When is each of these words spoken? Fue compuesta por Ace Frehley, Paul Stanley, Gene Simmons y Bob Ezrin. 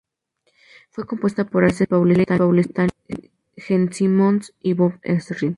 Fue 0.89 1.05
compuesta 1.05 1.45
por 1.45 1.63
Ace 1.63 1.85
Frehley, 1.85 2.25
Paul 2.25 2.57
Stanley, 2.57 3.31
Gene 3.55 3.93
Simmons 3.93 4.51
y 4.59 4.73
Bob 4.73 4.97
Ezrin. 5.03 5.49